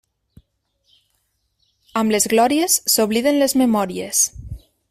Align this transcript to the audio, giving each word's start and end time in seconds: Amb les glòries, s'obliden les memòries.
Amb 2.03 2.17
les 2.17 2.27
glòries, 2.35 2.81
s'obliden 2.97 3.41
les 3.45 3.59
memòries. 3.65 4.27